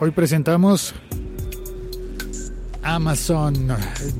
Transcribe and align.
Hoy 0.00 0.10
presentamos 0.12 0.94
Amazon 2.82 3.68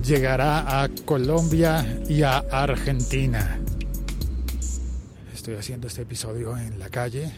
llegará 0.04 0.82
a 0.82 0.88
Colombia 1.06 2.02
y 2.08 2.22
a 2.22 2.38
Argentina. 2.38 3.58
Estoy 5.32 5.54
haciendo 5.54 5.86
este 5.86 6.02
episodio 6.02 6.56
en 6.56 6.78
la 6.78 6.90
calle. 6.90 7.32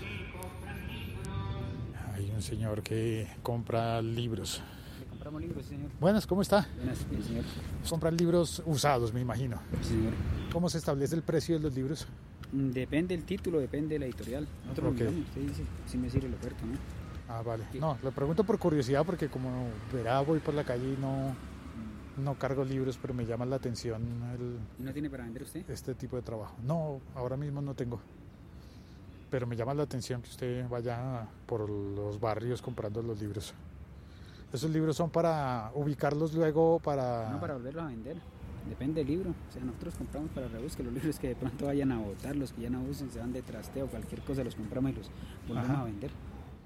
Hay 2.15 2.31
un 2.35 2.43
señor 2.43 2.83
que 2.83 3.29
compra 3.43 4.03
libros. 4.03 4.61
Compramos 5.09 5.41
libros, 5.43 5.65
señor. 5.67 5.91
Buenas, 6.01 6.27
¿cómo 6.27 6.43
está? 6.43 6.67
Buenas, 6.77 6.99
señor. 7.25 7.45
Compran 7.89 8.17
libros 8.17 8.61
usados, 8.67 9.13
me 9.13 9.21
imagino. 9.21 9.61
Sí, 9.83 9.91
señor. 9.91 10.13
¿Cómo 10.53 10.69
se 10.69 10.79
establece 10.79 11.15
el 11.15 11.23
precio 11.23 11.55
de 11.57 11.61
los 11.63 11.75
libros? 11.75 12.09
Mm, 12.51 12.71
Depende 12.71 13.17
del 13.17 13.25
título, 13.25 13.61
depende 13.61 13.95
de 13.95 13.99
la 14.01 14.07
editorial. 14.07 14.49
Nosotros 14.65 14.93
Ok. 14.95 14.99
lo 14.99 15.05
miramos, 15.13 15.29
usted 15.29 15.41
dice 15.43 15.63
si 15.87 15.97
me 15.97 16.11
sirve 16.11 16.29
la 16.29 16.37
oferta, 16.37 16.65
¿no? 16.67 17.02
Ah, 17.33 17.43
vale. 17.43 17.65
No, 17.81 17.97
le 18.03 18.11
pregunto 18.11 18.45
por 18.45 18.59
curiosidad 18.59 19.05
porque 19.07 19.29
como 19.29 19.69
verá 19.93 20.21
voy 20.21 20.39
por 20.39 20.53
la 20.55 20.65
calle 20.65 20.93
y 20.93 20.97
no, 21.01 21.35
no 22.23 22.35
cargo 22.35 22.63
libros, 22.65 22.99
pero 23.01 23.15
me 23.15 23.25
llama 23.25 23.47
la 23.47 23.57
atención 23.57 24.03
el, 24.35 24.59
¿Y 24.79 24.83
no 24.83 24.93
tiene 24.93 25.09
para 25.09 25.25
vender 25.25 25.43
usted? 25.45 25.69
este 25.71 25.95
tipo 25.95 26.17
de 26.17 26.23
trabajo. 26.23 26.55
No, 26.63 27.01
ahora 27.15 27.37
mismo 27.37 27.63
no 27.63 27.75
tengo. 27.75 28.01
Pero 29.31 29.47
me 29.47 29.57
llama 29.57 29.73
la 29.73 29.85
atención 29.85 30.21
que 30.21 30.29
usted 30.29 30.69
vaya 30.69 31.27
por 31.47 31.71
los 31.71 32.21
barrios 32.21 32.61
comprando 32.61 33.01
los 33.03 33.19
libros. 33.21 33.55
Esos 34.53 34.71
libros 34.71 34.95
son 34.95 35.09
para 35.09 35.71
ubicarlos 35.75 36.35
luego 36.35 36.79
para... 36.81 37.31
No 37.31 37.41
para 37.41 37.55
volverlos 37.55 37.85
a 37.85 37.87
vender. 37.87 38.19
Depende 38.69 39.01
del 39.03 39.09
libro. 39.09 39.31
O 39.31 39.53
sea, 39.53 39.65
nosotros 39.65 39.95
compramos 39.97 40.31
para 40.33 40.49
rebusque 40.49 40.83
los 40.83 40.93
libros 40.93 41.19
que 41.19 41.29
de 41.29 41.35
pronto 41.37 41.65
vayan 41.65 41.91
a 41.93 41.99
botar, 41.99 42.37
los 42.37 42.53
que 42.53 42.61
ya 42.61 42.69
no 42.71 42.83
usen, 42.83 43.11
se 43.11 43.19
van 43.19 43.33
de 43.33 43.41
trasteo, 43.41 43.87
cualquier 43.87 44.21
cosa, 44.21 44.45
los 44.45 44.55
compramos 44.55 44.93
y 44.93 44.95
los 44.97 45.11
volvemos 45.49 45.71
Ajá. 45.71 45.81
a 45.81 45.85
vender. 45.85 46.11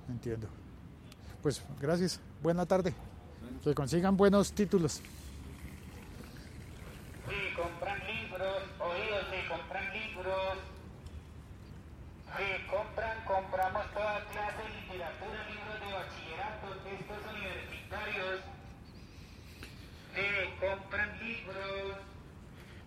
Entiendo. 0.09 0.49
Pues 1.43 1.63
gracias. 1.81 2.21
Buena 2.43 2.67
tarde. 2.67 2.95
Que 3.63 3.75
consigan 3.75 4.17
buenos 4.17 4.53
títulos. 4.53 5.01
Si 7.27 7.55
compran 7.55 7.99
libros, 8.07 8.63
oídos, 8.79 9.27
si 9.31 9.49
compran 9.49 9.93
libros. 9.93 10.59
Si 12.37 12.67
compran, 12.71 13.25
compramos 13.27 13.85
toda 13.93 14.25
clase 14.31 14.63
de 14.63 14.69
literatura, 14.81 15.39
libros 15.51 15.81
de 15.81 15.89
bachillerato, 15.97 16.67
textos 16.85 17.21
universitarios. 17.35 18.41
Si 20.15 20.27
compran 20.61 21.19
libros. 21.19 21.97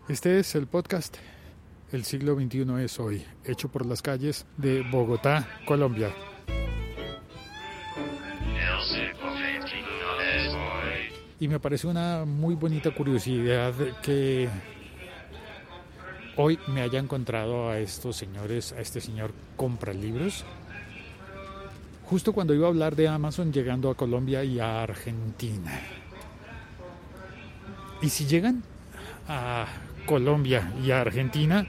Este 0.08 0.40
es 0.40 0.56
el 0.56 0.68
podcast 0.68 1.18
El 1.92 2.04
siglo 2.04 2.36
XXI 2.36 2.84
es 2.84 3.00
hoy, 3.00 3.26
hecho 3.44 3.70
por 3.70 3.86
las 3.86 4.02
calles 4.02 4.46
de 4.58 4.82
Bogotá, 4.82 5.48
Colombia. 5.66 6.14
Y 11.42 11.48
me 11.48 11.60
parece 11.60 11.88
una 11.88 12.26
muy 12.26 12.56
bonita 12.56 12.92
curiosidad 12.92 13.74
que 14.04 14.50
hoy 16.36 16.60
me 16.68 16.82
haya 16.82 17.00
encontrado 17.00 17.70
a 17.70 17.80
estos 17.80 18.18
señores, 18.18 18.74
a 18.74 18.82
este 18.82 19.00
señor 19.00 19.32
compra 19.56 19.94
libros. 19.94 20.44
Justo 22.04 22.34
cuando 22.34 22.54
iba 22.54 22.66
a 22.66 22.70
hablar 22.70 22.98
de 22.98 23.08
Amazon 23.08 23.54
llegando 23.54 23.90
a 23.90 23.96
Colombia 23.96 24.44
y 24.44 24.60
a 24.60 24.84
Argentina. 24.84 25.80
Y 28.02 28.10
si 28.10 28.26
llegan 28.26 28.62
a 29.30 29.66
Colombia 30.06 30.74
y 30.84 30.92
a 30.92 31.00
Argentina, 31.00 31.66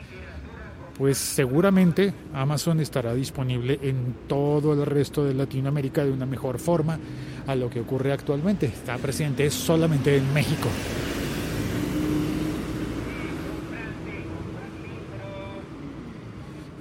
pues 0.99 1.17
seguramente 1.17 2.13
Amazon 2.35 2.81
estará 2.81 3.15
disponible 3.15 3.79
en 3.83 4.17
todo 4.27 4.73
el 4.73 4.85
resto 4.85 5.25
de 5.25 5.33
Latinoamérica 5.33 6.05
de 6.05 6.11
una 6.11 6.27
mejor 6.27 6.59
forma 6.59 6.99
a 7.51 7.57
lo 7.57 7.69
que 7.69 7.81
ocurre 7.81 8.13
actualmente. 8.13 8.67
Está 8.67 8.97
presente 8.99 9.51
solamente 9.51 10.17
en 10.17 10.33
México. 10.33 10.69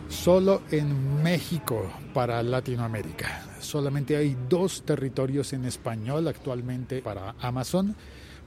Solo 0.09 0.61
en 0.69 1.23
México 1.23 1.89
para 2.13 2.43
Latinoamérica. 2.43 3.45
Solamente 3.59 4.17
hay 4.17 4.35
dos 4.49 4.83
territorios 4.83 5.53
en 5.53 5.65
español 5.65 6.27
actualmente 6.27 7.01
para 7.01 7.35
Amazon 7.39 7.95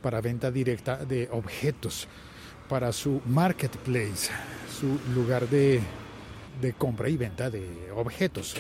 para 0.02 0.20
venta 0.20 0.50
directa 0.50 0.96
de 0.96 1.28
objetos, 1.30 2.08
para 2.68 2.92
su 2.92 3.22
marketplace, 3.24 4.30
su 4.78 4.98
lugar 5.14 5.48
de, 5.48 5.80
de 6.60 6.72
compra 6.74 7.08
y 7.08 7.16
venta 7.16 7.48
de 7.48 7.90
objetos. 7.94 8.56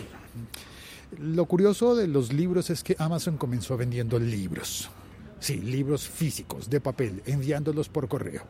Lo 1.18 1.44
curioso 1.44 1.94
de 1.94 2.08
los 2.08 2.32
libros 2.32 2.70
es 2.70 2.82
que 2.82 2.96
Amazon 2.98 3.36
comenzó 3.36 3.76
vendiendo 3.76 4.18
libros. 4.18 4.90
Sí, 5.40 5.58
libros 5.60 6.08
físicos, 6.08 6.70
de 6.70 6.80
papel, 6.80 7.22
enviándolos 7.26 7.88
por 7.88 8.08
correo. 8.08 8.42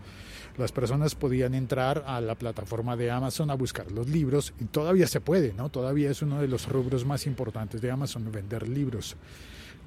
Las 0.59 0.71
personas 0.71 1.15
podían 1.15 1.55
entrar 1.55 2.05
a 2.06 2.21
la 2.21 2.34
plataforma 2.34 2.97
de 2.97 3.11
Amazon 3.11 3.50
a 3.50 3.55
buscar 3.55 3.91
los 3.91 4.09
libros 4.09 4.53
y 4.61 4.67
todavía 4.67 5.06
se 5.06 5.21
puede, 5.21 5.55
¿no? 5.55 5.71
Todavía 5.71 6.11
es 6.11 6.23
uno 6.23 6.41
de 6.41 6.49
los 6.49 6.69
rubros 6.69 7.06
más 7.06 7.27
importantes 7.27 7.81
de 7.81 7.91
Amazon, 7.91 8.31
vender 8.31 8.69
libros 8.69 9.17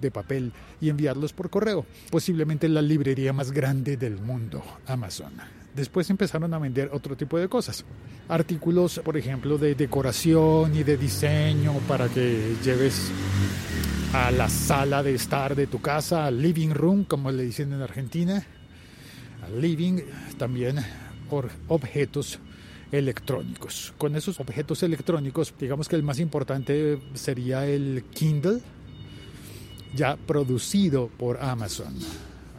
de 0.01 0.11
papel 0.11 0.51
y 0.81 0.89
enviarlos 0.89 1.31
por 1.31 1.49
correo. 1.49 1.85
Posiblemente 2.09 2.67
la 2.67 2.81
librería 2.81 3.31
más 3.31 3.51
grande 3.51 3.95
del 3.97 4.17
mundo, 4.17 4.63
Amazon. 4.87 5.64
Después 5.75 6.09
empezaron 6.09 6.53
a 6.53 6.59
vender 6.59 6.89
otro 6.93 7.17
tipo 7.17 7.37
de 7.37 7.49
cosas. 7.49 7.83
Artículos, 8.29 9.01
por 9.03 9.17
ejemplo, 9.17 9.57
de 9.57 9.75
decoración 9.75 10.73
y 10.75 10.83
de 10.83 10.95
diseño 10.95 11.73
para 11.87 12.07
que 12.07 12.55
lleves 12.63 13.11
a 14.13 14.31
la 14.31 14.47
sala 14.47 15.03
de 15.03 15.13
estar 15.13 15.53
de 15.53 15.67
tu 15.67 15.81
casa, 15.81 16.25
al 16.25 16.41
living 16.41 16.69
room, 16.69 17.03
como 17.03 17.29
le 17.29 17.43
dicen 17.43 17.73
en 17.73 17.81
Argentina. 17.81 18.45
Al 19.43 19.59
living, 19.61 19.99
también 20.37 20.77
objetos 21.67 22.39
electrónicos. 22.91 23.93
Con 23.97 24.15
esos 24.15 24.39
objetos 24.39 24.81
electrónicos, 24.83 25.53
digamos 25.59 25.89
que 25.89 25.97
el 25.97 26.03
más 26.03 26.19
importante 26.19 26.99
sería 27.13 27.65
el 27.65 28.05
Kindle, 28.13 28.61
ya 29.93 30.15
producido 30.15 31.09
por 31.09 31.43
Amazon. 31.43 31.93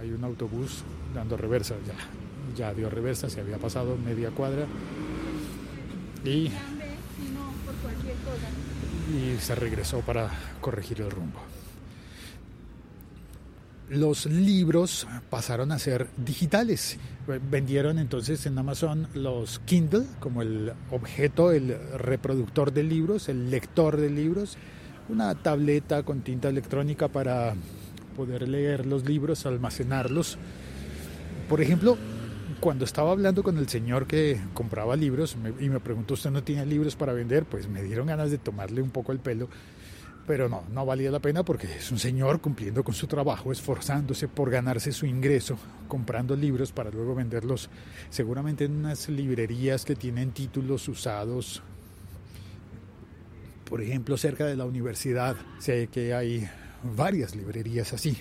Hay 0.01 0.11
un 0.11 0.23
autobús 0.23 0.85
dando 1.15 1.39
reversa 1.39 1.75
ya. 1.87 2.26
Ya 2.57 2.73
dio 2.73 2.89
reversa, 2.89 3.29
se 3.29 3.41
había 3.41 3.59
pasado 3.59 3.97
media 3.97 4.31
cuadra 4.31 4.67
y, 6.25 6.51
se 9.41 9.55
regresó 9.55 10.01
para 10.01 10.31
corregir 10.61 11.03
el 11.03 11.11
rumbo. 11.11 11.39
Los 13.89 14.27
libros 14.27 15.07
pasaron 15.31 15.71
a 15.71 15.79
ser 15.79 16.09
digitales. 16.17 16.99
Vendieron 17.51 17.99
entonces 17.99 18.45
en 18.47 18.59
Amazon 18.59 19.07
los 19.15 19.61
Kindle 19.61 20.07
como 20.19 20.43
el 20.43 20.73
objeto, 20.91 21.53
el 21.53 21.77
reproductor 21.99 22.73
de 22.73 22.83
libros, 22.83 23.29
el 23.29 23.51
lector 23.51 23.97
de 23.97 24.11
libros, 24.11 24.57
una 25.09 25.35
tableta 25.37 26.03
con 26.03 26.23
tinta 26.23 26.49
electrónica 26.49 27.09
para 27.09 27.55
poder 28.17 28.49
leer 28.49 28.87
los 28.87 29.05
libros, 29.05 29.47
almacenarlos. 29.47 30.39
Por 31.49 31.61
ejemplo, 31.61 31.97
cuando 32.61 32.85
estaba 32.85 33.11
hablando 33.11 33.43
con 33.43 33.59
el 33.59 33.69
señor 33.69 34.07
que 34.07 34.41
compraba 34.55 34.97
libros 34.97 35.37
me- 35.37 35.53
y 35.65 35.69
me 35.69 35.81
preguntó, 35.81 36.15
¿usted 36.15 36.31
no 36.31 36.43
tiene 36.43 36.65
libros 36.67 36.97
para 36.97 37.13
vender? 37.13 37.45
Pues 37.45 37.69
me 37.69 37.83
dieron 37.83 38.07
ganas 38.07 38.31
de 38.31 38.39
tomarle 38.39 38.83
un 38.83 38.91
poco 38.91 39.13
el 39.13 39.19
pelo, 39.19 39.49
pero 40.27 40.49
no, 40.49 40.65
no 40.73 40.85
valía 40.87 41.11
la 41.11 41.21
pena 41.21 41.45
porque 41.45 41.67
es 41.67 41.91
un 41.91 41.99
señor 41.99 42.41
cumpliendo 42.41 42.83
con 42.85 42.95
su 42.95 43.07
trabajo, 43.07 43.53
esforzándose 43.53 44.29
por 44.29 44.51
ganarse 44.51 44.93
su 44.93 45.07
ingreso, 45.07 45.59
comprando 45.89 46.37
libros 46.37 46.73
para 46.73 46.91
luego 46.91 47.15
venderlos 47.15 47.71
seguramente 48.11 48.65
en 48.65 48.73
unas 48.77 49.09
librerías 49.09 49.85
que 49.85 49.97
tienen 49.97 50.33
títulos 50.33 50.89
usados 50.89 51.63
por 53.69 53.83
ejemplo, 53.83 54.17
cerca 54.17 54.47
de 54.47 54.55
la 54.55 54.65
universidad, 54.65 55.35
sé 55.59 55.89
que 55.89 56.15
hay 56.15 56.49
varias 56.85 57.35
librerías 57.35 57.93
así. 57.93 58.17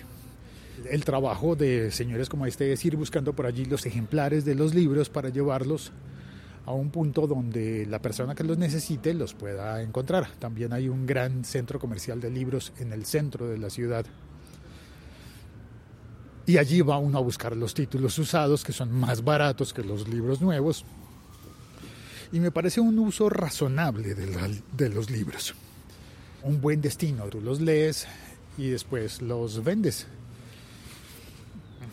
El 0.90 1.04
trabajo 1.04 1.56
de 1.56 1.90
señores 1.90 2.28
como 2.28 2.46
este 2.46 2.72
es 2.72 2.84
ir 2.84 2.96
buscando 2.96 3.32
por 3.34 3.46
allí 3.46 3.64
los 3.64 3.86
ejemplares 3.86 4.44
de 4.44 4.54
los 4.54 4.74
libros 4.74 5.08
para 5.08 5.30
llevarlos 5.30 5.92
a 6.66 6.72
un 6.72 6.90
punto 6.90 7.26
donde 7.26 7.86
la 7.86 8.00
persona 8.00 8.34
que 8.34 8.44
los 8.44 8.58
necesite 8.58 9.14
los 9.14 9.34
pueda 9.34 9.82
encontrar. 9.82 10.28
También 10.38 10.72
hay 10.72 10.88
un 10.88 11.06
gran 11.06 11.44
centro 11.44 11.78
comercial 11.78 12.20
de 12.20 12.30
libros 12.30 12.72
en 12.78 12.92
el 12.92 13.04
centro 13.04 13.48
de 13.48 13.58
la 13.58 13.70
ciudad. 13.70 14.04
Y 16.44 16.58
allí 16.58 16.80
va 16.80 16.98
uno 16.98 17.18
a 17.18 17.22
buscar 17.22 17.56
los 17.56 17.74
títulos 17.74 18.18
usados 18.18 18.62
que 18.62 18.72
son 18.72 18.92
más 18.92 19.24
baratos 19.24 19.72
que 19.72 19.82
los 19.82 20.08
libros 20.08 20.40
nuevos 20.40 20.84
y 22.32 22.40
me 22.40 22.50
parece 22.50 22.80
un 22.80 22.98
uso 22.98 23.28
razonable 23.28 24.14
de, 24.14 24.88
los 24.88 25.10
libros. 25.10 25.54
Un 26.42 26.60
buen 26.60 26.80
destino, 26.80 27.24
tú 27.26 27.40
los 27.40 27.60
lees 27.60 28.06
y 28.58 28.68
después 28.68 29.22
los 29.22 29.62
vendes. 29.62 30.06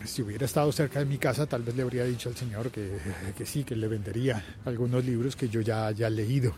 Si 0.04 0.22
hubiera 0.22 0.44
estado 0.44 0.70
cerca 0.72 0.98
de 0.98 1.06
mi 1.06 1.18
casa, 1.18 1.46
tal 1.46 1.62
vez 1.62 1.74
le 1.74 1.82
habría 1.82 2.04
dicho 2.04 2.28
al 2.28 2.36
señor 2.36 2.70
que, 2.70 2.98
que 3.36 3.46
sí, 3.46 3.64
que 3.64 3.74
le 3.74 3.88
vendería 3.88 4.44
algunos 4.64 5.04
libros 5.04 5.34
que 5.36 5.48
yo 5.48 5.60
ya 5.60 5.86
haya 5.86 6.10
leído. 6.10 6.54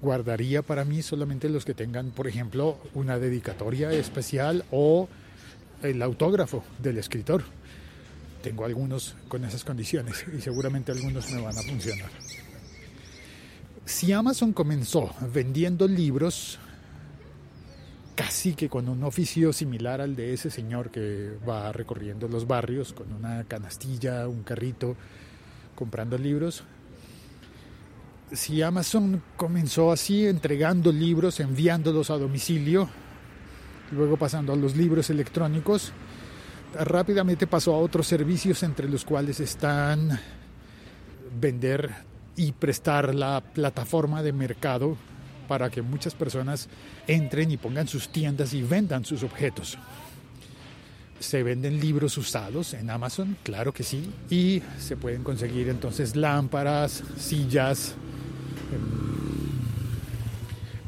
guardaría 0.00 0.62
para 0.62 0.84
mí 0.84 1.02
solamente 1.02 1.48
los 1.48 1.64
que 1.64 1.74
tengan, 1.74 2.10
por 2.10 2.26
ejemplo, 2.26 2.78
una 2.94 3.18
dedicatoria 3.18 3.92
especial 3.92 4.64
o 4.70 5.08
el 5.82 6.02
autógrafo 6.02 6.64
del 6.78 6.98
escritor. 6.98 7.42
Tengo 8.42 8.64
algunos 8.64 9.16
con 9.28 9.44
esas 9.44 9.64
condiciones 9.64 10.24
y 10.36 10.40
seguramente 10.40 10.92
algunos 10.92 11.30
me 11.30 11.40
van 11.40 11.56
a 11.58 11.62
funcionar. 11.62 12.10
Si 13.84 14.12
Amazon 14.12 14.52
comenzó 14.52 15.14
vendiendo 15.32 15.86
libros, 15.86 16.58
casi 18.20 18.54
que 18.54 18.68
con 18.68 18.86
un 18.90 19.02
oficio 19.04 19.50
similar 19.50 20.02
al 20.02 20.14
de 20.14 20.34
ese 20.34 20.50
señor 20.50 20.90
que 20.90 21.38
va 21.48 21.72
recorriendo 21.72 22.28
los 22.28 22.46
barrios 22.46 22.92
con 22.92 23.10
una 23.14 23.44
canastilla, 23.44 24.28
un 24.28 24.42
carrito, 24.42 24.94
comprando 25.74 26.18
libros, 26.18 26.62
si 28.30 28.60
Amazon 28.60 29.22
comenzó 29.38 29.90
así, 29.90 30.26
entregando 30.26 30.92
libros, 30.92 31.40
enviándolos 31.40 32.10
a 32.10 32.18
domicilio, 32.18 32.90
luego 33.90 34.18
pasando 34.18 34.52
a 34.52 34.56
los 34.56 34.76
libros 34.76 35.08
electrónicos, 35.08 35.90
rápidamente 36.78 37.46
pasó 37.46 37.74
a 37.74 37.78
otros 37.78 38.06
servicios 38.06 38.62
entre 38.62 38.86
los 38.86 39.02
cuales 39.02 39.40
están 39.40 40.20
vender 41.40 41.90
y 42.36 42.52
prestar 42.52 43.14
la 43.14 43.40
plataforma 43.40 44.22
de 44.22 44.34
mercado 44.34 44.98
para 45.50 45.68
que 45.68 45.82
muchas 45.82 46.14
personas 46.14 46.68
entren 47.08 47.50
y 47.50 47.56
pongan 47.56 47.88
sus 47.88 48.10
tiendas 48.10 48.54
y 48.54 48.62
vendan 48.62 49.04
sus 49.04 49.24
objetos. 49.24 49.76
Se 51.18 51.42
venden 51.42 51.80
libros 51.80 52.16
usados 52.16 52.72
en 52.72 52.88
Amazon, 52.88 53.36
claro 53.42 53.74
que 53.74 53.82
sí, 53.82 54.12
y 54.30 54.62
se 54.78 54.96
pueden 54.96 55.24
conseguir 55.24 55.68
entonces 55.68 56.14
lámparas, 56.14 57.02
sillas, 57.18 57.96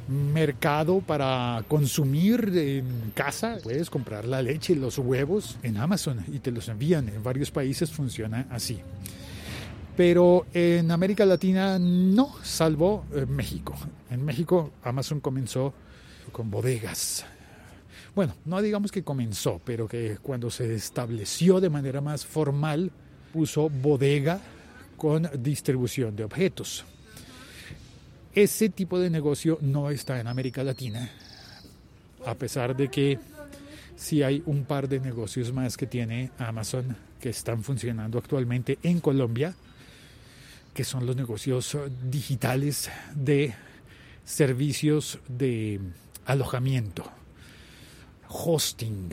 mercado 0.08 1.00
para 1.00 1.64
consumir 1.66 2.52
en 2.54 3.10
casa. 3.16 3.58
Puedes 3.64 3.90
comprar 3.90 4.26
la 4.26 4.42
leche 4.42 4.74
y 4.74 4.76
los 4.76 4.96
huevos 4.96 5.58
en 5.64 5.76
Amazon 5.76 6.24
y 6.32 6.38
te 6.38 6.52
los 6.52 6.68
envían. 6.68 7.08
En 7.08 7.24
varios 7.24 7.50
países 7.50 7.90
funciona 7.90 8.46
así. 8.48 8.78
Pero 9.96 10.46
en 10.54 10.90
América 10.90 11.26
Latina 11.26 11.78
no, 11.78 12.34
salvo 12.42 13.04
en 13.14 13.34
México. 13.34 13.74
En 14.10 14.24
México 14.24 14.72
Amazon 14.82 15.20
comenzó 15.20 15.74
con 16.32 16.50
bodegas. 16.50 17.24
Bueno, 18.14 18.34
no 18.44 18.60
digamos 18.60 18.92
que 18.92 19.02
comenzó, 19.02 19.60
pero 19.64 19.88
que 19.88 20.18
cuando 20.22 20.50
se 20.50 20.74
estableció 20.74 21.60
de 21.60 21.70
manera 21.70 22.00
más 22.00 22.26
formal 22.26 22.90
puso 23.32 23.70
bodega 23.70 24.40
con 24.96 25.28
distribución 25.42 26.14
de 26.14 26.24
objetos. 26.24 26.84
Ese 28.34 28.68
tipo 28.68 28.98
de 28.98 29.10
negocio 29.10 29.58
no 29.60 29.90
está 29.90 30.20
en 30.20 30.26
América 30.26 30.62
Latina, 30.62 31.10
a 32.24 32.34
pesar 32.34 32.76
de 32.76 32.88
que 32.88 33.18
sí 33.96 34.22
hay 34.22 34.42
un 34.46 34.64
par 34.64 34.88
de 34.88 35.00
negocios 35.00 35.52
más 35.52 35.76
que 35.76 35.86
tiene 35.86 36.30
Amazon 36.38 36.96
que 37.20 37.30
están 37.30 37.62
funcionando 37.62 38.18
actualmente 38.18 38.78
en 38.82 39.00
Colombia, 39.00 39.54
que 40.74 40.84
son 40.84 41.06
los 41.06 41.16
negocios 41.16 41.76
digitales 42.02 42.90
de 43.14 43.54
servicios 44.24 45.18
de 45.28 45.80
alojamiento, 46.26 47.04
hosting, 48.28 49.10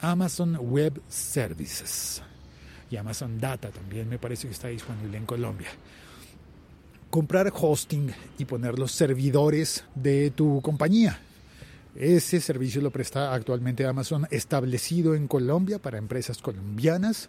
Amazon 0.00 0.56
Web 0.60 1.00
Services 1.08 2.22
y 2.90 2.96
Amazon 2.96 3.38
Data 3.40 3.70
también 3.70 4.08
me 4.08 4.18
parece 4.18 4.46
que 4.46 4.54
está 4.54 4.68
disponible 4.68 5.16
en 5.16 5.26
Colombia 5.26 5.68
comprar 7.10 7.52
hosting 7.54 8.12
y 8.38 8.44
poner 8.44 8.78
los 8.78 8.92
servidores 8.92 9.84
de 9.94 10.30
tu 10.30 10.60
compañía. 10.60 11.18
Ese 11.94 12.40
servicio 12.40 12.80
lo 12.80 12.90
presta 12.90 13.34
actualmente 13.34 13.86
Amazon 13.86 14.26
establecido 14.30 15.14
en 15.14 15.26
Colombia 15.26 15.78
para 15.78 15.98
empresas 15.98 16.38
colombianas, 16.38 17.28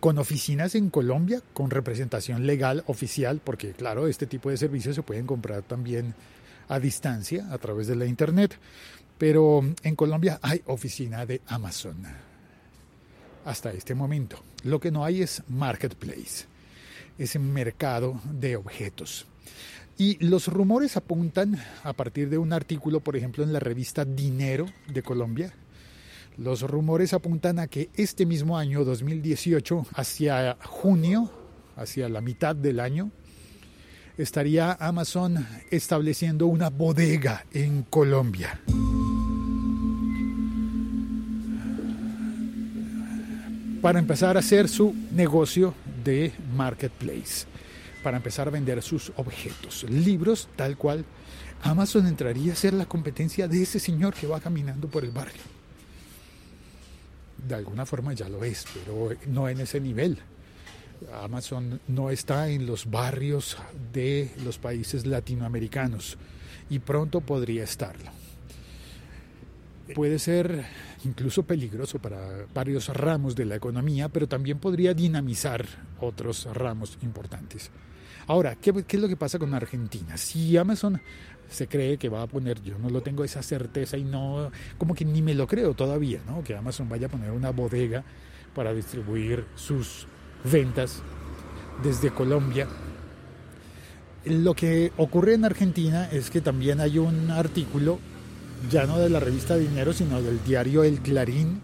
con 0.00 0.18
oficinas 0.18 0.74
en 0.74 0.90
Colombia, 0.90 1.42
con 1.52 1.70
representación 1.70 2.46
legal 2.46 2.84
oficial, 2.86 3.40
porque 3.42 3.72
claro, 3.72 4.06
este 4.06 4.26
tipo 4.26 4.50
de 4.50 4.56
servicios 4.56 4.94
se 4.94 5.02
pueden 5.02 5.26
comprar 5.26 5.62
también 5.62 6.14
a 6.68 6.78
distancia 6.78 7.48
a 7.50 7.58
través 7.58 7.86
de 7.86 7.96
la 7.96 8.06
Internet, 8.06 8.58
pero 9.16 9.64
en 9.82 9.96
Colombia 9.96 10.38
hay 10.42 10.62
oficina 10.66 11.26
de 11.26 11.40
Amazon 11.46 11.96
hasta 13.44 13.72
este 13.72 13.94
momento. 13.94 14.42
Lo 14.64 14.78
que 14.78 14.90
no 14.90 15.04
hay 15.04 15.22
es 15.22 15.42
marketplace 15.48 16.46
ese 17.18 17.38
mercado 17.38 18.20
de 18.24 18.56
objetos. 18.56 19.26
Y 19.98 20.24
los 20.24 20.46
rumores 20.46 20.96
apuntan 20.96 21.60
a 21.82 21.92
partir 21.92 22.30
de 22.30 22.38
un 22.38 22.52
artículo, 22.52 23.00
por 23.00 23.16
ejemplo, 23.16 23.42
en 23.42 23.52
la 23.52 23.58
revista 23.58 24.04
Dinero 24.04 24.66
de 24.86 25.02
Colombia. 25.02 25.52
Los 26.38 26.62
rumores 26.62 27.12
apuntan 27.14 27.58
a 27.58 27.66
que 27.66 27.90
este 27.94 28.24
mismo 28.24 28.56
año, 28.56 28.84
2018, 28.84 29.86
hacia 29.94 30.56
junio, 30.64 31.30
hacia 31.76 32.08
la 32.08 32.20
mitad 32.20 32.54
del 32.54 32.78
año, 32.78 33.10
estaría 34.16 34.72
Amazon 34.72 35.44
estableciendo 35.70 36.46
una 36.46 36.70
bodega 36.70 37.44
en 37.52 37.82
Colombia. 37.82 38.60
Para 43.82 43.98
empezar 43.98 44.36
a 44.36 44.40
hacer 44.40 44.68
su 44.68 44.94
negocio 45.12 45.74
de 46.04 46.32
marketplace 46.54 47.46
para 48.02 48.16
empezar 48.16 48.48
a 48.48 48.50
vender 48.50 48.80
sus 48.82 49.12
objetos, 49.16 49.84
libros 49.84 50.48
tal 50.56 50.76
cual. 50.76 51.04
Amazon 51.62 52.06
entraría 52.06 52.52
a 52.52 52.56
ser 52.56 52.72
la 52.72 52.86
competencia 52.86 53.48
de 53.48 53.62
ese 53.62 53.80
señor 53.80 54.14
que 54.14 54.26
va 54.26 54.40
caminando 54.40 54.88
por 54.88 55.04
el 55.04 55.10
barrio. 55.10 55.57
De 57.46 57.54
alguna 57.54 57.86
forma 57.86 58.12
ya 58.12 58.28
lo 58.28 58.44
es, 58.44 58.66
pero 58.74 59.10
no 59.26 59.48
en 59.48 59.60
ese 59.60 59.80
nivel. 59.80 60.18
Amazon 61.22 61.80
no 61.86 62.10
está 62.10 62.48
en 62.48 62.66
los 62.66 62.90
barrios 62.90 63.56
de 63.92 64.30
los 64.44 64.58
países 64.58 65.06
latinoamericanos 65.06 66.18
y 66.70 66.80
pronto 66.80 67.20
podría 67.20 67.64
estarlo. 67.64 68.10
Puede 69.94 70.18
ser 70.18 70.66
incluso 71.04 71.44
peligroso 71.44 71.98
para 71.98 72.46
varios 72.52 72.88
ramos 72.88 73.34
de 73.34 73.46
la 73.46 73.56
economía, 73.56 74.08
pero 74.08 74.28
también 74.28 74.58
podría 74.58 74.92
dinamizar 74.92 75.66
otros 76.00 76.46
ramos 76.52 76.98
importantes. 77.02 77.70
Ahora, 78.28 78.56
¿qué, 78.56 78.70
es 78.86 79.00
lo 79.00 79.08
que 79.08 79.16
pasa 79.16 79.38
con 79.38 79.54
Argentina? 79.54 80.18
Si 80.18 80.56
Amazon 80.58 81.00
se 81.48 81.66
cree 81.66 81.96
que 81.96 82.10
va 82.10 82.22
a 82.22 82.26
poner, 82.26 82.62
yo 82.62 82.78
no 82.78 82.90
lo 82.90 83.00
tengo 83.00 83.24
esa 83.24 83.42
certeza 83.42 83.96
y 83.96 84.04
no, 84.04 84.52
como 84.76 84.94
que 84.94 85.06
ni 85.06 85.22
me 85.22 85.34
lo 85.34 85.46
creo 85.46 85.72
todavía, 85.72 86.20
¿no? 86.26 86.44
Que 86.44 86.54
Amazon 86.54 86.90
vaya 86.90 87.06
a 87.06 87.10
poner 87.10 87.30
una 87.30 87.50
bodega 87.50 88.04
para 88.54 88.74
distribuir 88.74 89.46
sus 89.56 90.06
ventas 90.44 91.02
desde 91.82 92.10
Colombia. 92.10 92.68
Lo 94.26 94.54
que 94.54 94.92
ocurre 94.98 95.32
en 95.32 95.46
Argentina 95.46 96.10
es 96.12 96.28
que 96.28 96.42
también 96.42 96.80
hay 96.80 96.98
un 96.98 97.30
artículo 97.30 97.98
ya 98.70 98.84
no 98.84 98.98
de 98.98 99.08
la 99.08 99.20
revista 99.20 99.56
Dinero, 99.56 99.94
sino 99.94 100.20
del 100.20 100.44
diario 100.44 100.84
El 100.84 101.00
Clarín, 101.00 101.62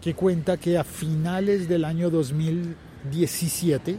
que 0.00 0.14
cuenta 0.14 0.56
que 0.56 0.78
a 0.78 0.84
finales 0.84 1.68
del 1.68 1.84
año 1.84 2.10
2017, 2.10 3.98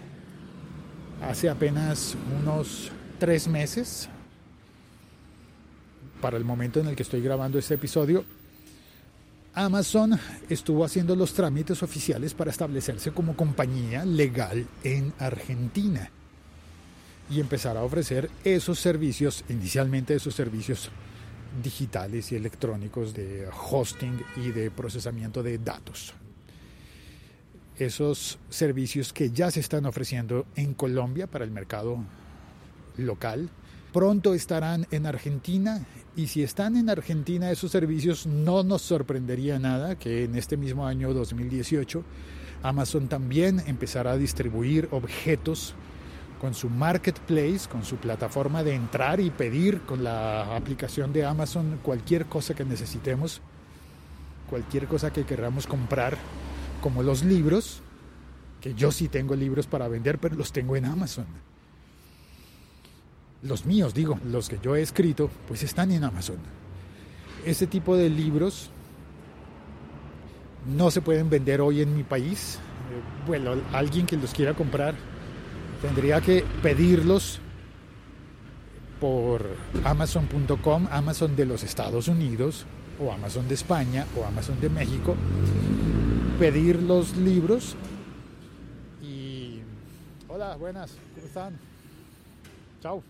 hace 1.21 1.49
apenas 1.49 2.15
unos 2.41 2.91
tres 3.19 3.47
meses, 3.47 4.09
para 6.21 6.37
el 6.37 6.45
momento 6.45 6.79
en 6.79 6.87
el 6.87 6.95
que 6.95 7.03
estoy 7.03 7.21
grabando 7.21 7.59
este 7.59 7.75
episodio, 7.75 8.25
Amazon 9.53 10.19
estuvo 10.49 10.85
haciendo 10.85 11.15
los 11.15 11.33
trámites 11.33 11.81
oficiales 11.81 12.33
para 12.33 12.51
establecerse 12.51 13.11
como 13.11 13.35
compañía 13.35 14.05
legal 14.05 14.67
en 14.83 15.13
Argentina 15.19 16.11
y 17.29 17.39
empezar 17.39 17.75
a 17.75 17.83
ofrecer 17.83 18.29
esos 18.43 18.79
servicios, 18.79 19.43
inicialmente 19.49 20.15
esos 20.15 20.35
servicios 20.35 20.89
digitales 21.63 22.31
y 22.31 22.35
electrónicos 22.35 23.13
de 23.13 23.47
hosting 23.71 24.21
y 24.37 24.51
de 24.51 24.69
procesamiento 24.69 25.41
de 25.41 25.57
datos. 25.57 26.13
Esos 27.77 28.39
servicios 28.49 29.13
que 29.13 29.29
ya 29.29 29.51
se 29.51 29.59
están 29.59 29.85
ofreciendo 29.85 30.45
en 30.55 30.73
Colombia 30.73 31.27
para 31.27 31.45
el 31.45 31.51
mercado 31.51 31.99
local, 32.97 33.49
pronto 33.93 34.33
estarán 34.33 34.87
en 34.91 35.05
Argentina 35.05 35.85
y 36.15 36.27
si 36.27 36.41
están 36.41 36.75
en 36.75 36.89
Argentina 36.89 37.51
esos 37.51 37.71
servicios 37.71 38.25
no 38.25 38.63
nos 38.63 38.81
sorprendería 38.81 39.59
nada 39.59 39.97
que 39.97 40.23
en 40.23 40.35
este 40.35 40.57
mismo 40.57 40.87
año 40.87 41.13
2018 41.13 42.03
Amazon 42.63 43.07
también 43.07 43.61
empezará 43.67 44.11
a 44.13 44.17
distribuir 44.17 44.89
objetos 44.91 45.75
con 46.41 46.53
su 46.53 46.69
marketplace, 46.69 47.67
con 47.69 47.83
su 47.83 47.97
plataforma 47.97 48.63
de 48.63 48.75
entrar 48.75 49.19
y 49.19 49.29
pedir 49.29 49.81
con 49.81 50.03
la 50.03 50.55
aplicación 50.55 51.13
de 51.13 51.25
Amazon 51.25 51.79
cualquier 51.83 52.25
cosa 52.25 52.53
que 52.53 52.65
necesitemos, 52.65 53.41
cualquier 54.49 54.87
cosa 54.87 55.11
que 55.11 55.25
queramos 55.25 55.67
comprar, 55.67 56.17
como 56.81 57.03
los 57.03 57.23
libros, 57.23 57.81
que 58.61 58.73
yo 58.73 58.91
sí 58.91 59.07
tengo 59.07 59.35
libros 59.35 59.67
para 59.67 59.87
vender, 59.87 60.19
pero 60.19 60.35
los 60.35 60.51
tengo 60.51 60.75
en 60.75 60.85
Amazon. 60.85 61.25
los 63.43 63.65
míos 63.65 63.93
digo, 63.93 64.19
los 64.25 64.49
que 64.49 64.57
yo 64.61 64.75
he 64.75 64.81
escrito, 64.81 65.29
pues 65.47 65.61
están 65.63 65.91
en 65.91 66.03
Amazon. 66.03 66.37
Este 67.45 67.67
tipo 67.67 67.95
de 67.95 68.09
libros 68.09 68.71
no 70.75 70.89
se 70.91 71.01
pueden 71.01 71.29
vender 71.29 71.61
hoy 71.61 71.81
en 71.81 71.95
mi 71.95 72.03
país. 72.03 72.55
Eh, 72.55 73.25
Bueno, 73.27 73.53
alguien 73.73 74.05
que 74.05 74.17
los 74.17 74.33
quiera 74.33 74.53
comprar 74.53 74.95
tendría 75.81 76.19
que 76.19 76.43
pedirlos 76.63 77.39
por 78.99 79.45
amazon.com, 79.83 80.87
Amazon 80.91 81.35
de 81.35 81.45
los 81.45 81.63
Estados 81.63 82.07
Unidos, 82.07 82.65
o 82.99 83.11
Amazon 83.11 83.47
de 83.47 83.53
España, 83.53 84.07
o 84.19 84.25
Amazon 84.25 84.59
de 84.59 84.69
México, 84.69 85.15
pedir 86.39 86.81
los 86.81 87.17
libros 87.17 87.75
y... 89.01 89.61
Hola, 90.27 90.55
buenas, 90.55 90.91
¿cómo 91.15 91.27
están? 91.27 91.57
Chao. 92.81 93.01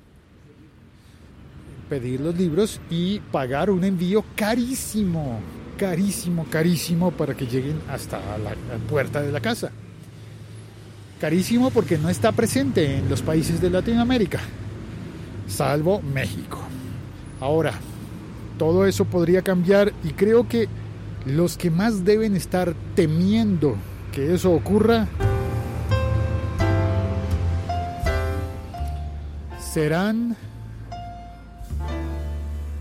Pedir 1.90 2.22
los 2.22 2.38
libros 2.38 2.80
y 2.90 3.20
pagar 3.20 3.70
un 3.70 3.84
envío 3.84 4.24
carísimo, 4.36 5.40
carísimo, 5.78 6.46
carísimo 6.50 7.12
para 7.12 7.36
que 7.36 7.46
lleguen 7.46 7.82
hasta 7.90 8.20
la, 8.38 8.52
la 8.52 8.78
puerta 8.90 9.22
de 9.22 9.32
la 9.32 9.42
casa. 9.42 9.72
Carísimo 11.20 11.72
porque 11.72 11.98
no 11.98 12.10
está 12.10 12.32
presente 12.32 12.98
en 12.98 13.10
los 13.10 13.22
países 13.22 13.60
de 13.60 13.70
Latinoamérica, 13.70 14.40
salvo 15.48 16.02
México. 16.02 16.60
Ahora, 17.42 17.74
todo 18.58 18.86
eso 18.86 19.04
podría 19.06 19.42
cambiar 19.42 19.92
y 20.04 20.12
creo 20.12 20.48
que 20.48 20.68
los 21.28 21.58
que 21.58 21.72
más 21.72 22.06
deben 22.06 22.36
estar 22.36 22.76
temiendo 22.96 23.76
que 24.12 24.34
eso 24.34 24.52
ocurra 24.52 25.08
serán 29.60 30.36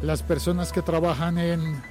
las 0.02 0.22
personas 0.22 0.72
que 0.72 0.82
trabajan 0.82 1.38
en 1.38 1.82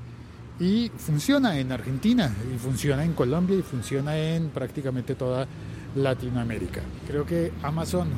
y 0.61 0.93
funciona 0.97 1.59
en 1.59 1.73
Argentina, 1.73 2.33
y 2.55 2.59
funciona 2.59 3.05
en 3.05 3.15
Colombia, 3.15 3.59
y 3.59 3.63
funciona 3.63 4.17
en 4.17 4.51
prácticamente 4.51 5.17
toda 5.17 5.49
Latinoamérica. 5.97 6.83
Creo 7.09 7.27
que 7.27 7.53
Amazon 7.63 8.09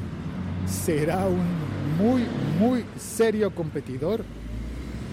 será 0.66 1.26
un 1.26 1.46
muy, 1.98 2.26
muy 2.58 2.84
serio 2.98 3.54
competidor. 3.54 4.22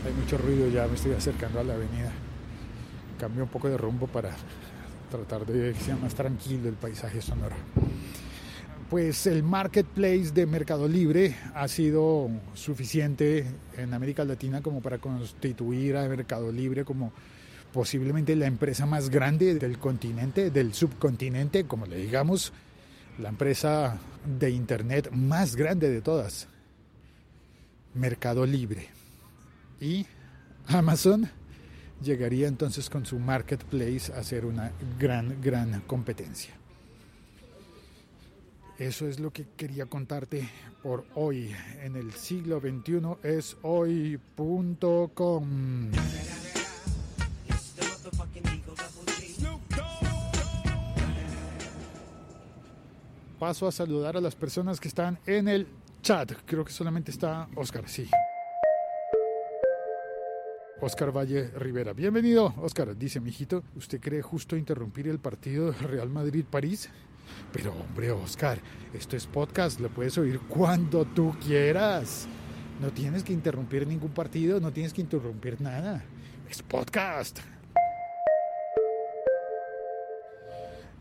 Hay 0.05 0.13
mucho 0.13 0.38
ruido 0.38 0.67
ya, 0.67 0.88
me 0.88 0.95
estoy 0.95 1.13
acercando 1.13 1.62
a 1.62 1.63
la 1.63 1.75
avenida. 1.75 2.12
Cambio 3.17 3.43
un 3.43 3.50
poco 3.50 3.69
de 3.69 3.77
rumbo 3.77 4.07
para 4.07 4.31
tratar 5.10 5.45
de 5.45 5.72
que 5.74 5.79
sea 5.79 5.95
más 5.95 6.13
tranquilo 6.13 6.67
el 6.67 6.75
paisaje 6.75 7.22
sonoro. 7.22 7.55
Pues 8.93 9.25
el 9.25 9.41
marketplace 9.41 10.33
de 10.35 10.45
Mercado 10.45 10.88
Libre 10.88 11.35
ha 11.55 11.67
sido 11.67 12.29
suficiente 12.53 13.43
en 13.75 13.91
América 13.91 14.23
Latina 14.23 14.62
como 14.62 14.81
para 14.81 15.00
constituir 15.00 15.97
a 15.97 16.07
Mercado 16.07 16.51
Libre 16.51 16.85
como 16.85 17.12
posiblemente 17.73 18.35
la 18.35 18.45
empresa 18.45 18.85
más 18.85 19.09
grande 19.09 19.55
del 19.55 19.79
continente, 19.79 20.51
del 20.51 20.75
subcontinente, 20.75 21.65
como 21.65 21.88
le 21.88 21.97
digamos, 21.97 22.53
la 23.17 23.29
empresa 23.29 23.97
de 24.39 24.51
Internet 24.51 25.09
más 25.12 25.55
grande 25.55 25.89
de 25.89 26.01
todas. 26.01 26.47
Mercado 27.95 28.45
Libre. 28.45 28.89
Y 29.81 30.05
Amazon 30.67 31.31
llegaría 32.00 32.47
entonces 32.47 32.91
con 32.91 33.07
su 33.07 33.17
marketplace 33.17 34.13
a 34.13 34.21
ser 34.21 34.45
una 34.45 34.71
gran, 35.00 35.41
gran 35.41 35.81
competencia. 35.88 36.53
Eso 38.84 39.08
es 39.08 39.18
lo 39.22 39.32
que 39.32 39.48
quería 39.56 39.86
contarte 39.86 40.50
por 40.82 41.06
hoy. 41.16 41.56
En 41.82 41.96
el 41.96 42.12
siglo 42.12 42.60
XXI 42.60 43.16
es 43.24 43.56
hoy.com. 43.62 45.12
Paso 53.40 53.68
a 53.70 53.72
saludar 53.72 54.18
a 54.18 54.22
las 54.22 54.36
personas 54.36 54.82
que 54.82 54.90
están 54.90 55.18
en 55.28 55.48
el 55.48 55.66
chat. 56.02 56.34
Creo 56.46 56.66
que 56.66 56.74
solamente 56.74 57.12
está 57.12 57.48
Oscar, 57.56 57.88
sí. 57.88 58.10
Oscar 60.82 61.16
Valle 61.16 61.48
Rivera. 61.52 61.94
Bienvenido, 61.94 62.54
Oscar. 62.58 62.98
Dice, 62.98 63.22
mijito, 63.22 63.63
¿usted 63.78 64.02
cree 64.02 64.22
justo 64.22 64.58
interrumpir 64.58 65.08
el 65.08 65.20
partido 65.20 65.72
Real 65.72 66.10
Madrid-París? 66.10 66.90
Pero 67.51 67.74
hombre, 67.74 68.12
Oscar, 68.12 68.60
esto 68.94 69.15
es 69.15 69.25
podcast, 69.25 69.80
lo 69.80 69.89
puedes 69.89 70.18
oír 70.18 70.39
cuando 70.48 71.06
tú 71.06 71.36
quieras. 71.46 72.27
No 72.82 72.92
tienes 72.92 73.24
que 73.24 73.34
interrumpir 73.34 73.88
ningún 73.88 74.12
partido, 74.12 74.60
no 74.60 74.72
tienes 74.72 74.94
que 74.94 75.01
interrumpir 75.01 75.62
nada. 75.62 76.03
Es 76.50 76.62
podcast. 76.62 77.39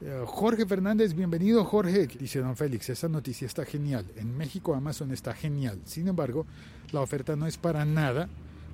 Eh, 0.04 0.24
Jorge 0.26 0.66
Fernández, 0.66 1.14
bienvenido 1.14 1.64
Jorge. 1.64 2.08
Dice 2.08 2.40
don 2.40 2.56
Félix, 2.56 2.88
esa 2.88 3.08
noticia 3.08 3.46
está 3.46 3.64
genial. 3.64 4.04
En 4.16 4.36
México 4.36 4.74
Amazon 4.74 5.12
está 5.12 5.32
genial. 5.32 5.80
Sin 5.84 6.08
embargo, 6.08 6.44
la 6.90 7.00
oferta 7.00 7.36
no 7.36 7.46
es 7.46 7.56
para 7.56 7.84
nada 7.84 8.28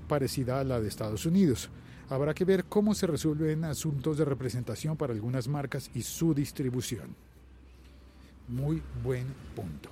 parecida 0.08 0.58
a 0.58 0.64
la 0.64 0.80
de 0.80 0.88
Estados 0.88 1.26
Unidos. 1.26 1.68
Habrá 2.08 2.32
que 2.32 2.46
ver 2.46 2.64
cómo 2.64 2.94
se 2.94 3.06
resuelven 3.06 3.64
asuntos 3.64 4.16
de 4.16 4.24
representación 4.24 4.96
para 4.96 5.12
algunas 5.12 5.48
marcas 5.48 5.90
y 5.94 6.02
su 6.02 6.32
distribución. 6.32 7.14
Muy 8.48 8.82
buen 9.04 9.26
punto. 9.54 9.90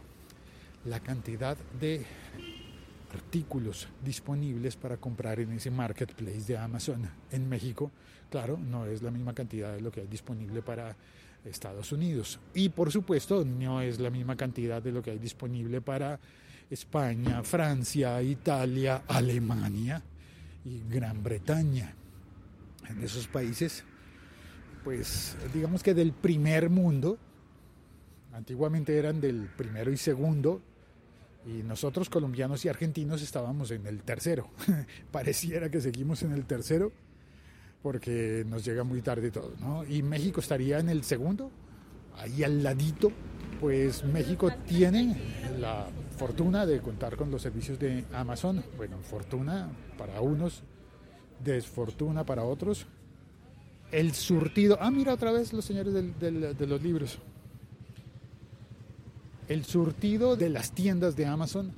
La 0.87 1.01
cantidad 1.01 1.59
de 1.79 2.07
artículos 3.13 3.89
disponibles 4.03 4.77
para 4.77 4.97
comprar 4.97 5.41
en 5.41 5.53
ese 5.53 5.71
marketplace 5.71 6.41
de 6.47 6.57
Amazon 6.57 7.09
en 7.31 7.49
México, 7.49 7.91
claro, 8.31 8.57
no 8.59 8.87
es 8.87 9.03
la 9.03 9.11
misma 9.11 9.35
cantidad 9.35 9.75
de 9.75 9.81
lo 9.81 9.91
que 9.91 10.01
hay 10.01 10.07
disponible 10.07 10.63
para 10.63 10.97
Estados 11.45 11.93
Unidos. 11.93 12.41
Y 12.55 12.71
por 12.71 12.91
supuesto, 12.91 13.45
no 13.45 13.83
es 13.83 14.01
la 14.01 14.11
misma 14.11 14.37
cantidad 14.37 14.83
de 14.83 14.93
lo 14.93 15.03
que 15.03 15.11
hay 15.11 15.19
disponible 15.19 15.81
para 15.81 16.19
España, 16.71 17.43
Francia, 17.43 18.23
Italia, 18.23 19.03
Alemania 19.07 20.03
y 20.65 20.83
Gran 20.89 21.23
Bretaña. 21.23 21.95
En 22.89 23.03
esos 23.03 23.27
países, 23.29 23.85
pues 24.83 25.37
digamos 25.53 25.83
que 25.83 25.93
del 25.93 26.13
primer 26.13 26.71
mundo, 26.71 27.19
antiguamente 28.37 28.99
eran 28.99 29.21
del 29.21 29.49
primero 29.57 29.91
y 29.91 29.97
segundo, 29.97 30.61
y 31.47 31.63
nosotros 31.63 32.11
colombianos 32.11 32.65
y 32.65 32.69
argentinos 32.69 33.23
estábamos 33.23 33.71
en 33.71 33.87
el 33.87 34.03
tercero. 34.03 34.51
Pareciera 35.11 35.71
que 35.71 35.81
seguimos 35.81 36.23
en 36.23 36.33
el 36.33 36.45
tercero 36.45 36.93
porque 37.83 38.45
nos 38.49 38.65
llega 38.65 38.83
muy 38.85 39.01
tarde 39.01 39.31
todo, 39.31 39.53
¿no? 39.61 39.85
Y 39.85 40.03
México 40.03 40.41
estaría 40.41 40.81
en 40.81 40.89
el 40.89 41.05
segundo, 41.05 41.51
ahí 42.17 42.43
al 42.43 42.63
ladito, 42.63 43.13
pues 43.61 44.05
México 44.05 44.51
tiene 44.67 45.17
la 45.59 45.87
fortuna 46.17 46.67
de 46.67 46.81
contar 46.81 47.17
con 47.17 47.31
los 47.31 47.43
servicios 47.43 47.79
de 47.79 48.05
Amazon. 48.13 48.63
Bueno, 48.77 48.99
fortuna 48.99 49.71
para 49.97 50.21
unos, 50.21 50.63
desfortuna 51.45 52.27
para 52.27 52.43
otros. 52.43 52.87
El 53.93 54.13
surtido. 54.15 54.79
Ah, 54.81 54.91
mira 54.91 55.15
otra 55.15 55.31
vez 55.31 55.53
los 55.53 55.65
señores 55.65 55.95
del, 55.95 56.19
del, 56.19 56.57
de 56.57 56.67
los 56.67 56.83
libros. 56.83 57.21
El 59.49 59.65
surtido 59.65 60.37
de 60.37 60.49
las 60.49 60.73
tiendas 60.73 61.15
de 61.15 61.27
Amazon 61.27 61.71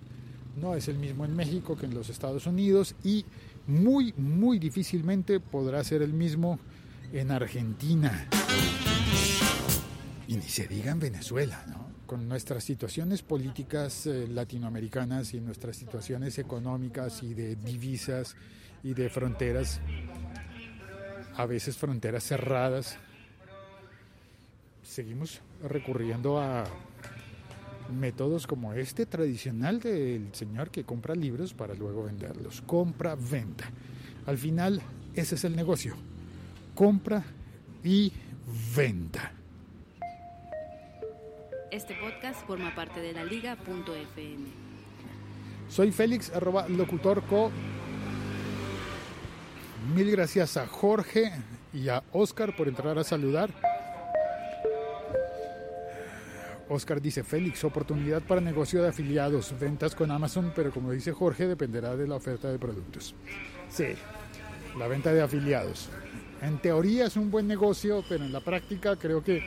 no 0.60 0.74
es 0.74 0.88
el 0.88 0.98
mismo 0.98 1.24
en 1.24 1.36
México 1.36 1.76
que 1.76 1.86
en 1.86 1.94
los 1.94 2.08
Estados 2.08 2.46
Unidos 2.46 2.94
y 3.04 3.26
muy, 3.66 4.14
muy 4.16 4.58
difícilmente 4.58 5.38
podrá 5.38 5.84
ser 5.84 6.00
el 6.00 6.14
mismo 6.14 6.58
en 7.12 7.30
Argentina. 7.30 8.26
Y 10.26 10.36
ni 10.36 10.42
se 10.42 10.66
diga 10.66 10.92
en 10.92 11.00
Venezuela, 11.00 11.62
¿no? 11.68 11.88
Con 12.06 12.26
nuestras 12.26 12.64
situaciones 12.64 13.20
políticas 13.20 14.06
eh, 14.06 14.26
latinoamericanas 14.28 15.34
y 15.34 15.40
nuestras 15.40 15.76
situaciones 15.76 16.38
económicas 16.38 17.22
y 17.22 17.34
de 17.34 17.56
divisas 17.56 18.34
y 18.82 18.94
de 18.94 19.10
fronteras, 19.10 19.80
a 21.36 21.44
veces 21.44 21.76
fronteras 21.76 22.24
cerradas, 22.24 22.96
seguimos 24.82 25.40
recurriendo 25.62 26.40
a 26.40 26.64
métodos 27.88 28.46
como 28.46 28.74
este 28.74 29.06
tradicional 29.06 29.80
del 29.80 30.28
señor 30.32 30.70
que 30.70 30.84
compra 30.84 31.14
libros 31.14 31.54
para 31.54 31.74
luego 31.74 32.04
venderlos. 32.04 32.62
Compra-venta. 32.62 33.70
Al 34.26 34.38
final, 34.38 34.82
ese 35.14 35.34
es 35.34 35.44
el 35.44 35.56
negocio. 35.56 35.94
Compra 36.74 37.24
y 37.82 38.12
venta. 38.76 39.32
Este 41.70 41.94
podcast 41.96 42.46
forma 42.46 42.74
parte 42.74 43.00
de 43.00 43.12
la 43.12 43.24
liga.fm. 43.24 44.46
Soy 45.68 45.92
Félix, 45.92 46.30
arroba 46.34 46.66
locutorco. 46.68 47.50
Mil 49.94 50.10
gracias 50.10 50.56
a 50.56 50.66
Jorge 50.66 51.30
y 51.72 51.88
a 51.88 52.02
Oscar 52.12 52.56
por 52.56 52.68
entrar 52.68 52.98
a 52.98 53.04
saludar. 53.04 53.50
Oscar 56.68 57.00
dice, 57.00 57.24
Félix, 57.24 57.64
oportunidad 57.64 58.22
para 58.22 58.40
negocio 58.40 58.82
de 58.82 58.88
afiliados, 58.88 59.54
ventas 59.58 59.94
con 59.94 60.10
Amazon, 60.10 60.52
pero 60.54 60.70
como 60.70 60.92
dice 60.92 61.12
Jorge, 61.12 61.46
dependerá 61.46 61.96
de 61.96 62.06
la 62.06 62.16
oferta 62.16 62.50
de 62.50 62.58
productos. 62.58 63.14
Sí, 63.70 63.86
la 64.78 64.86
venta 64.86 65.12
de 65.12 65.22
afiliados. 65.22 65.88
En 66.42 66.58
teoría 66.58 67.06
es 67.06 67.16
un 67.16 67.30
buen 67.30 67.46
negocio, 67.48 68.04
pero 68.08 68.24
en 68.24 68.32
la 68.32 68.40
práctica 68.40 68.96
creo 68.96 69.24
que, 69.24 69.42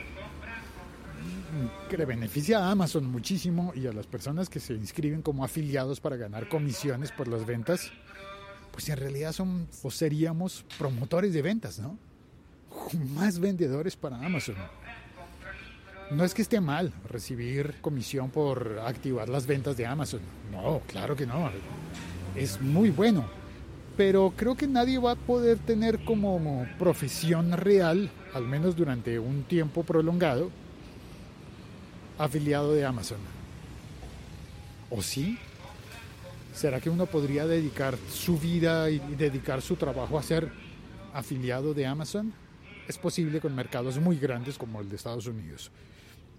que 1.88 1.96
le 1.96 2.04
beneficia 2.04 2.58
a 2.58 2.70
Amazon 2.70 3.06
muchísimo 3.06 3.72
y 3.74 3.86
a 3.86 3.92
las 3.92 4.06
personas 4.06 4.48
que 4.48 4.60
se 4.60 4.74
inscriben 4.74 5.22
como 5.22 5.44
afiliados 5.44 6.00
para 6.00 6.16
ganar 6.16 6.48
comisiones 6.48 7.12
por 7.12 7.28
las 7.28 7.46
ventas, 7.46 7.90
pues 8.72 8.88
en 8.88 8.96
realidad 8.96 9.32
son 9.32 9.68
o 9.82 9.90
seríamos 9.90 10.64
promotores 10.78 11.32
de 11.32 11.42
ventas, 11.42 11.78
¿no? 11.78 11.98
Más 13.14 13.38
vendedores 13.38 13.96
para 13.96 14.16
Amazon. 14.16 14.56
No 16.10 16.24
es 16.24 16.34
que 16.34 16.42
esté 16.42 16.60
mal 16.60 16.92
recibir 17.08 17.76
comisión 17.80 18.30
por 18.30 18.80
activar 18.84 19.28
las 19.28 19.46
ventas 19.46 19.76
de 19.76 19.86
Amazon. 19.86 20.20
No, 20.50 20.82
claro 20.86 21.16
que 21.16 21.26
no. 21.26 21.50
Es 22.36 22.60
muy 22.60 22.90
bueno. 22.90 23.24
Pero 23.96 24.32
creo 24.36 24.54
que 24.54 24.66
nadie 24.66 24.98
va 24.98 25.12
a 25.12 25.16
poder 25.16 25.58
tener 25.58 26.04
como 26.04 26.66
profesión 26.78 27.52
real, 27.52 28.10
al 28.34 28.44
menos 28.44 28.76
durante 28.76 29.18
un 29.18 29.44
tiempo 29.44 29.84
prolongado, 29.84 30.50
afiliado 32.18 32.72
de 32.72 32.84
Amazon. 32.84 33.18
¿O 34.90 35.02
sí? 35.02 35.38
¿Será 36.54 36.80
que 36.80 36.90
uno 36.90 37.06
podría 37.06 37.46
dedicar 37.46 37.96
su 38.10 38.38
vida 38.38 38.90
y 38.90 38.98
dedicar 39.16 39.62
su 39.62 39.76
trabajo 39.76 40.18
a 40.18 40.22
ser 40.22 40.50
afiliado 41.14 41.72
de 41.72 41.86
Amazon? 41.86 42.32
Es 42.88 42.98
posible 42.98 43.40
con 43.40 43.54
mercados 43.54 43.98
muy 43.98 44.18
grandes 44.18 44.58
como 44.58 44.80
el 44.80 44.88
de 44.88 44.96
Estados 44.96 45.26
Unidos 45.26 45.70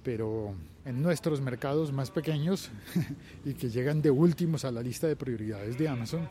pero 0.04 0.54
en 0.86 1.02
nuestros 1.02 1.42
mercados 1.42 1.92
más 1.92 2.12
pequeños 2.12 2.70
y 3.46 3.54
que 3.54 3.70
llegan 3.70 4.02
de 4.02 4.12
últimos 4.12 4.66
a 4.66 4.72
la 4.72 4.82
lista 4.82 5.08
de 5.08 5.16
prioridades 5.16 5.78
de 5.78 5.88
Amazon, 5.88 6.28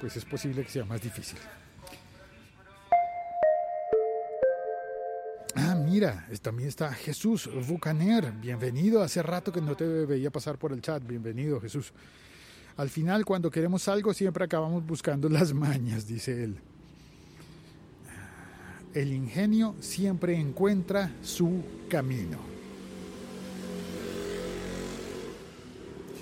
pues 0.00 0.16
es 0.16 0.24
posible 0.24 0.64
que 0.64 0.70
sea 0.70 0.84
más 0.84 1.00
difícil. 1.02 1.38
Ah, 5.54 5.74
mira, 5.74 6.26
también 6.40 6.68
está 6.68 6.92
Jesús 6.92 7.48
Bucaner. 7.68 8.32
Bienvenido. 8.32 9.02
Hace 9.02 9.22
rato 9.22 9.52
que 9.52 9.60
no 9.60 9.76
te 9.76 9.84
veía 9.84 10.30
pasar 10.30 10.56
por 10.56 10.72
el 10.72 10.80
chat. 10.80 11.06
Bienvenido, 11.06 11.60
Jesús. 11.60 11.92
Al 12.78 12.88
final, 12.88 13.26
cuando 13.26 13.50
queremos 13.50 13.86
algo, 13.88 14.14
siempre 14.14 14.44
acabamos 14.44 14.84
buscando 14.86 15.28
las 15.28 15.52
mañas, 15.52 16.06
dice 16.06 16.44
él. 16.44 16.56
El 18.94 19.12
ingenio 19.12 19.74
siempre 19.80 20.38
encuentra 20.38 21.12
su 21.22 21.62
camino. 21.88 22.51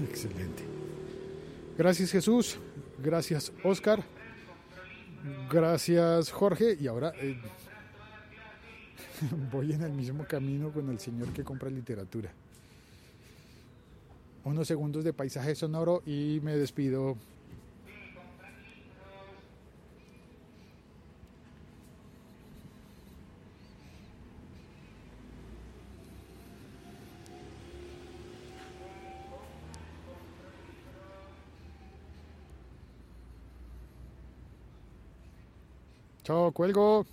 Excelente. 0.09 0.64
Gracias 1.76 2.11
Jesús, 2.11 2.59
gracias 3.02 3.52
Oscar, 3.64 4.02
gracias 5.50 6.30
Jorge 6.30 6.76
y 6.78 6.87
ahora 6.87 7.12
eh, 7.16 7.40
voy 9.52 9.73
en 9.73 9.83
el 9.83 9.92
mismo 9.92 10.25
camino 10.25 10.71
con 10.73 10.90
el 10.90 10.99
señor 10.99 11.28
que 11.33 11.45
compra 11.45 11.71
literatura. 11.71 12.30
Unos 14.45 14.69
segundos 14.69 15.04
de 15.04 15.12
paisaje 15.12 15.54
sonoro 15.54 16.02
y 16.07 16.40
me 16.42 16.57
despido. 16.57 17.16
Chao, 36.30 36.52
cuelgo. 36.52 37.04